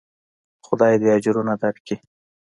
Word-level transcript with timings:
خداى 0.65 0.95
دې 1.01 1.09
اجرونه 1.17 1.53
دركي. 1.61 1.95